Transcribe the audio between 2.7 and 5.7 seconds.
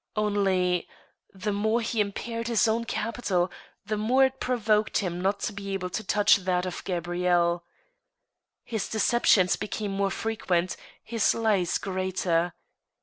capital, the more it provoked him not to